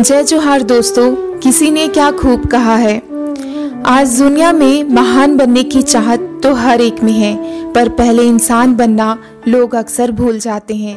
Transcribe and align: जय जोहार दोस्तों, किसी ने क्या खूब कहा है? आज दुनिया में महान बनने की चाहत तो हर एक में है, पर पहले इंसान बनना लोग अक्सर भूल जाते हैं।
जय 0.00 0.22
जोहार 0.24 0.62
दोस्तों, 0.62 1.38
किसी 1.38 1.70
ने 1.70 1.88
क्या 1.88 2.10
खूब 2.10 2.46
कहा 2.46 2.74
है? 2.76 2.96
आज 3.86 4.18
दुनिया 4.18 4.52
में 4.52 4.84
महान 4.84 5.36
बनने 5.36 5.62
की 5.62 5.82
चाहत 5.82 6.40
तो 6.42 6.52
हर 6.54 6.80
एक 6.80 7.02
में 7.02 7.12
है, 7.12 7.34
पर 7.72 7.88
पहले 7.88 8.22
इंसान 8.22 8.76
बनना 8.76 9.18
लोग 9.48 9.74
अक्सर 9.74 10.12
भूल 10.12 10.38
जाते 10.38 10.74
हैं। 10.74 10.96